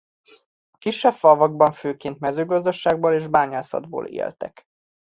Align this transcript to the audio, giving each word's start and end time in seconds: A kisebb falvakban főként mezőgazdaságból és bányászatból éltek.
A 0.71 0.77
kisebb 0.77 1.13
falvakban 1.13 1.71
főként 1.71 2.19
mezőgazdaságból 2.19 3.13
és 3.13 3.27
bányászatból 3.27 4.05
éltek. 4.07 4.63